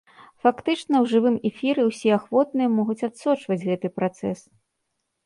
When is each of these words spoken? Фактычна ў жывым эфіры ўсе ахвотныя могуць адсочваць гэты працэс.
Фактычна 0.43 0.95
ў 1.03 1.11
жывым 1.11 1.35
эфіры 1.49 1.81
ўсе 1.89 2.09
ахвотныя 2.19 2.71
могуць 2.79 2.97
адсочваць 3.09 3.59
гэты 3.69 3.87
працэс. 3.99 4.39